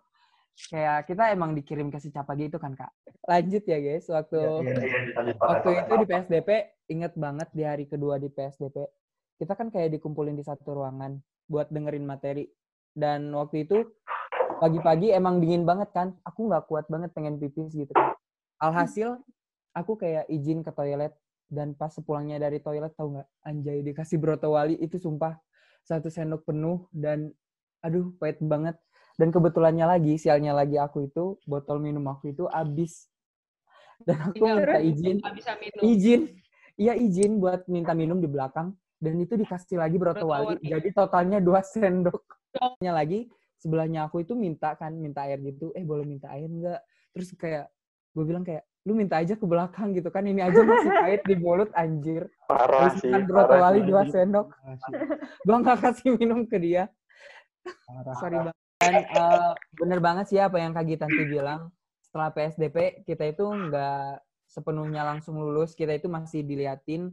[0.71, 2.87] Kayak kita emang dikirim ke secapa gitu kan, Kak.
[3.27, 4.07] Lanjut ya, guys.
[4.07, 6.49] Waktu Iya, waktu itu di PSDP
[6.87, 8.87] inget banget di hari kedua di PSDP
[9.35, 11.19] kita kan kayak dikumpulin di satu ruangan
[11.51, 12.47] buat dengerin materi
[12.95, 13.83] dan waktu itu
[14.63, 16.15] pagi-pagi emang dingin banget kan.
[16.23, 18.15] Aku nggak kuat banget pengen pipis gitu kan.
[18.63, 19.19] Alhasil
[19.75, 21.11] aku kayak izin ke toilet.
[21.45, 23.27] Dan pas sepulangnya dari toilet tahu nggak?
[23.45, 25.37] Anjay dikasih broto wali itu sumpah
[25.83, 26.87] satu sendok penuh.
[26.89, 27.35] Dan
[27.83, 28.79] aduh pahit banget.
[29.19, 33.11] Dan kebetulannya lagi sialnya lagi aku itu botol minum aku itu habis.
[34.07, 35.17] Dan aku Tinggal minta izin.
[35.83, 36.21] Izin.
[36.75, 38.71] Iya izin buat minta minum di belakang.
[38.95, 40.55] Dan itu dikasih lagi broto wali.
[40.63, 42.34] jadi totalnya dua sendok
[42.81, 45.71] nya lagi sebelahnya aku itu minta kan minta air gitu.
[45.73, 46.81] Eh boleh minta air enggak
[47.15, 47.71] terus kayak
[48.15, 50.23] gue bilang kayak lu minta aja ke belakang gitu kan.
[50.23, 52.29] Ini aja masih pahit di mulut anjir.
[52.45, 53.11] Parah terus sih.
[53.11, 54.47] makan broto wali dua sendok.
[54.61, 54.93] Masih
[55.41, 56.83] gue nggak kasih minum ke dia.
[57.65, 58.15] Parah.
[58.21, 58.57] sorry banget.
[58.75, 61.73] Dan eh, bener banget sih apa yang Kak Gitanti bilang.
[62.03, 65.73] Setelah PSDP kita itu nggak sepenuhnya langsung lulus.
[65.73, 67.09] Kita itu masih diliatin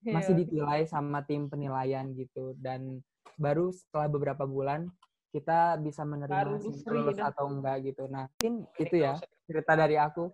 [0.00, 0.40] masih Iya.
[0.48, 2.56] ditilai sama tim penilaian gitu.
[2.56, 3.04] Dan
[3.36, 4.90] baru setelah beberapa bulan
[5.30, 7.30] kita bisa menerima Baru hasil free lulus dah.
[7.30, 8.10] atau enggak gitu.
[8.10, 9.14] Nah mungkin itu ya
[9.46, 10.26] cerita dari aku.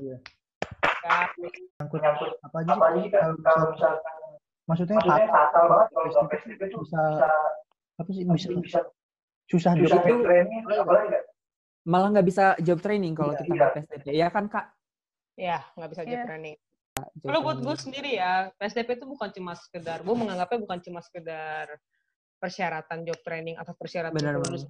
[0.00, 0.16] Ya,
[1.80, 2.00] Nyangkut
[2.40, 3.08] apa aja sih?
[3.12, 3.92] Kalau misal
[4.68, 4.96] maksudnya
[5.28, 7.00] fatal banget kalau itu bisa
[7.98, 8.22] apa sih?
[8.28, 8.80] Bisa
[9.50, 10.62] susah job itu training.
[11.88, 13.56] malah nggak bisa job training kalau Iya, kita iya.
[13.58, 14.66] nggak PSDP ya kan kak?
[15.40, 16.26] Ya, nggak bisa job Iya.
[16.28, 16.56] training.
[17.22, 17.84] Kalau buat gue training.
[17.84, 21.66] sendiri ya, PSDP itu bukan cuma sekedar, gue menganggapnya bukan cuma sekedar
[22.40, 24.64] persyaratan job training atau persyaratan Benar lulus.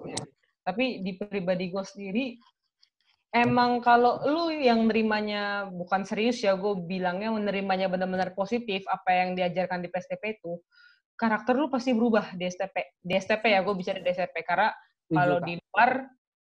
[0.67, 2.25] Tapi di pribadi gue sendiri,
[3.31, 9.39] emang kalau lu yang nerimanya bukan serius ya, gue bilangnya menerimanya benar-benar positif, apa yang
[9.39, 10.59] diajarkan di PSDP itu,
[11.15, 12.99] karakter lu pasti berubah di STP.
[13.01, 14.37] Di STP ya, gue bicara di STP.
[14.43, 14.69] Karena
[15.11, 16.07] kalau di luar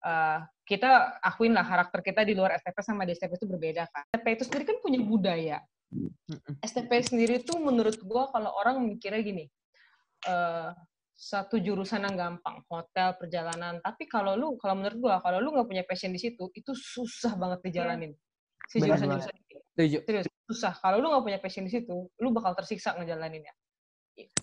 [0.06, 4.04] eh, kita akuin lah karakter kita di luar STP sama di STP itu berbeda kan.
[4.14, 5.58] STP itu sendiri kan punya budaya.
[6.62, 9.46] STP sendiri tuh menurut gua kalau orang mikirnya gini,
[10.30, 10.70] eh
[11.20, 13.84] satu jurusan yang gampang, hotel, perjalanan.
[13.84, 17.36] Tapi kalau lu, kalau menurut gua, kalau lu nggak punya passion di situ, itu susah
[17.36, 18.16] banget dijalanin.
[18.72, 20.00] Si jurusan-jurusan ini.
[20.00, 20.80] Serius, susah.
[20.80, 23.52] Kalau lu nggak punya passion di situ, lu bakal tersiksa ngejalaninnya.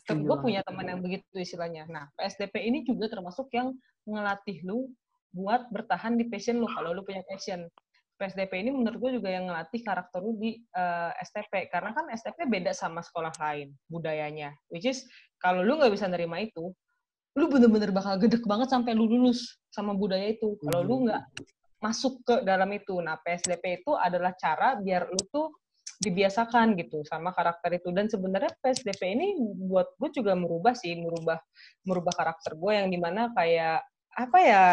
[0.05, 1.89] Setuju Gue punya teman yang begitu istilahnya.
[1.89, 3.73] Nah, PSDP ini juga termasuk yang
[4.05, 4.93] ngelatih lu
[5.37, 7.69] buat bertahan di passion lu kalau lu punya passion.
[8.17, 12.09] PSDP ini menurut gue juga yang ngelatih karakter lu di uh, eh, STP karena kan
[12.09, 14.57] STP beda sama sekolah lain budayanya.
[14.73, 15.05] Which is
[15.37, 16.73] kalau lu nggak bisa nerima itu
[17.37, 20.57] lu bener-bener bakal gedek banget sampai lu lulus sama budaya itu.
[20.65, 21.23] Kalau lu nggak
[21.85, 22.97] masuk ke dalam itu.
[23.05, 25.53] Nah PSDP itu adalah cara biar lu tuh
[26.01, 27.93] dibiasakan gitu sama karakter itu.
[27.93, 29.37] Dan sebenarnya PSDP ini
[29.69, 31.37] buat gue juga merubah sih merubah
[31.85, 33.85] merubah karakter gue yang di mana kayak
[34.17, 34.65] apa ya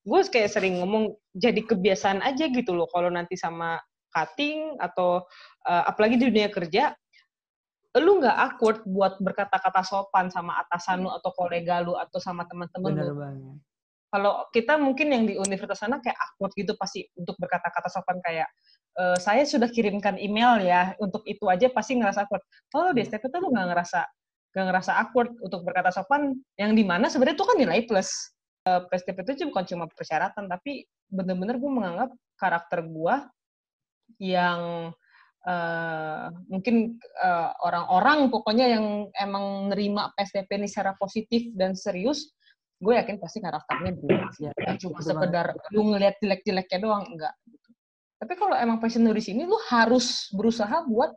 [0.00, 3.76] gue kayak sering ngomong jadi kebiasaan aja gitu loh kalau nanti sama
[4.10, 5.22] cutting atau
[5.68, 6.96] uh, apalagi di dunia kerja
[7.98, 12.94] lu nggak awkward buat berkata-kata sopan sama atasan lu atau kolega lu atau sama teman-teman
[12.94, 13.58] lu.
[14.10, 18.46] Kalau kita mungkin yang di universitas sana kayak awkward gitu pasti untuk berkata-kata sopan kayak
[18.94, 22.42] e, saya sudah kirimkan email ya untuk itu aja pasti ngerasa awkward.
[22.70, 24.00] Kalau di STP tuh lu nggak ngerasa
[24.50, 28.10] nggak ngerasa awkward untuk berkata sopan yang di mana sebenarnya itu kan nilai plus
[28.66, 33.14] uh, PSDP itu bukan cuma persyaratan, tapi bener-bener gue menganggap karakter gue
[34.18, 34.90] yang
[35.46, 42.34] uh, mungkin uh, orang-orang pokoknya yang emang nerima PSDP ini secara positif dan serius,
[42.80, 44.32] gue yakin pasti karakternya berubah.
[44.40, 47.36] Ya, cuma sekedar lu ngeliat jelek-jeleknya doang, enggak.
[48.20, 51.16] Tapi kalau emang passion lu di sini, lu harus berusaha buat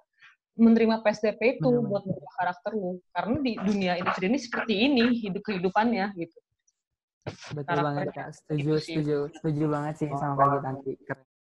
[0.56, 2.06] menerima PSDP itu buat
[2.40, 3.02] karakter lu.
[3.12, 6.40] Karena di dunia industri ini seperti ini hidup kehidupannya gitu.
[7.56, 10.94] Betul banget kak, setuju, setuju, setuju banget sih sama Kak Tanti.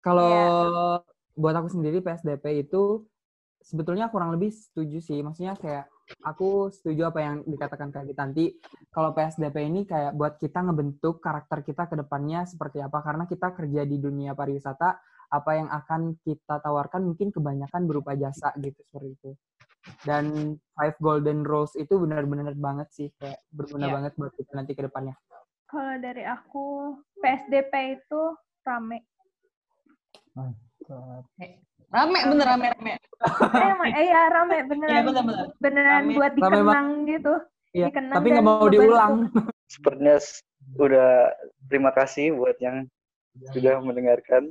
[0.02, 0.98] Kalau yeah.
[1.38, 3.06] buat aku sendiri PSDP itu
[3.62, 5.22] sebetulnya kurang lebih setuju sih.
[5.22, 5.86] Maksudnya kayak
[6.26, 8.58] aku setuju apa yang dikatakan Kak Tanti.
[8.90, 13.06] Kalau PSDP ini kayak buat kita ngebentuk karakter kita ke depannya seperti apa.
[13.06, 14.90] Karena kita kerja di dunia pariwisata,
[15.30, 19.32] apa yang akan kita tawarkan mungkin kebanyakan berupa jasa gitu seperti itu.
[20.02, 23.94] Dan five golden rules itu benar-benar banget sih kayak berguna yeah.
[23.96, 25.14] banget buat kita nanti ke depannya.
[25.70, 28.22] Kalau dari aku PSDP itu
[28.66, 29.06] rame.
[31.94, 32.92] Rame bener rame rame.
[32.98, 34.90] Eh, eh ya rame beneran.
[34.90, 35.46] Iya bener bener.
[35.62, 36.14] Beneran rame.
[36.18, 37.34] buat dikenang rame gitu.
[37.78, 37.86] Iya.
[37.94, 39.14] Dikenang tapi nggak mau diulang.
[39.70, 40.18] Sepertinya
[40.82, 41.10] udah
[41.70, 42.90] terima kasih buat yang
[43.54, 44.50] sudah mendengarkan.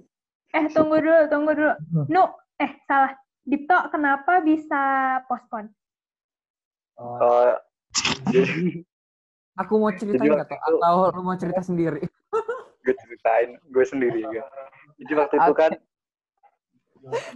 [0.54, 1.74] Eh tunggu dulu, tunggu dulu.
[2.06, 2.30] Nu,
[2.62, 3.18] eh salah.
[3.42, 5.66] Dipto kenapa bisa pospon?
[6.94, 7.58] Oh,
[9.58, 10.60] Aku mau ceritain nggak tuh?
[10.62, 12.02] Atau lu mau cerita sendiri?
[12.84, 14.44] gue ceritain, gue sendiri ya.
[15.02, 15.72] Jadi waktu itu kan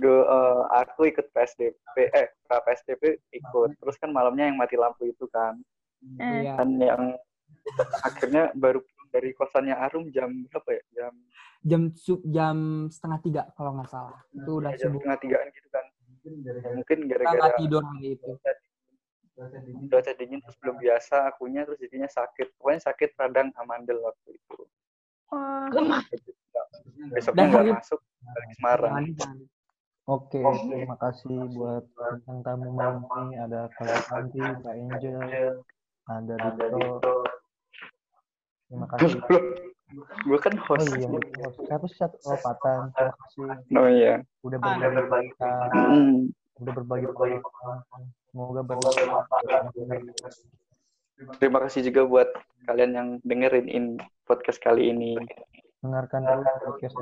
[0.02, 3.70] gue uh, aku ikut PSDP eh PSDP ikut.
[3.78, 5.58] Terus kan malamnya yang mati lampu itu kan.
[6.02, 6.58] Mm.
[6.58, 7.02] kan yang
[8.02, 8.82] akhirnya baru
[9.14, 10.82] dari kosannya Arum jam berapa ya?
[10.98, 11.14] Jam
[11.62, 11.82] jam
[12.26, 12.56] jam
[12.90, 14.18] setengah tiga kalau nggak salah.
[14.35, 15.85] Itu udah ya, jam setengah tigaan gitu kan.
[16.74, 18.30] Mungkin gara-gara tidur hari itu
[19.92, 24.59] cuaca dingin terus belum biasa akunya terus jadinya sakit pokoknya sakit radang amandel waktu itu
[25.37, 25.68] oh.
[27.12, 29.05] besoknya nggak masuk balik Semarang
[30.11, 33.38] Oke, okay, terima kasih buat bintang tamu malam ini.
[33.38, 35.62] Ada Kak Santi, Kak Angel,
[36.11, 37.22] ada Dito.
[38.66, 39.22] Terima kasih.
[40.26, 40.90] Gue kan host.
[40.90, 41.94] Oh iya, host.
[42.02, 42.18] Satu?
[42.26, 42.90] Oh, Patan.
[42.98, 43.42] Terima kasih.
[43.78, 44.14] Oh iya.
[44.42, 45.31] Udah berbagi.
[45.70, 46.35] Hmm.
[46.59, 48.02] Udah berbagi pengalaman.
[48.33, 49.77] Semoga bermanfaat.
[51.37, 52.29] Terima kasih juga buat
[52.64, 53.85] kalian yang dengerin in
[54.25, 55.21] podcast kali ini.
[55.85, 56.97] Dengarkan terus podcast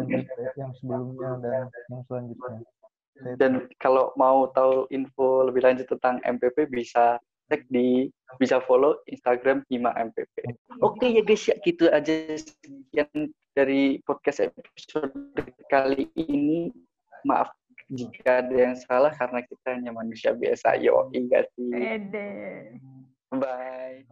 [0.58, 2.66] yang sebelumnya dan yang selanjutnya.
[3.38, 8.10] Dan kalau mau tahu info lebih lanjut tentang MPP bisa cek di
[8.42, 10.34] bisa follow Instagram Hima MPP.
[10.82, 12.40] Oke ya guys ya gitu aja
[12.90, 13.10] yang
[13.54, 15.14] dari podcast episode
[15.70, 16.74] kali ini.
[17.22, 17.59] Maaf
[17.90, 20.78] jika ada yang salah karena kita hanya manusia biasa.
[20.78, 21.74] Yo, enggak sih.
[21.74, 22.30] Ede.
[23.34, 24.06] Bye.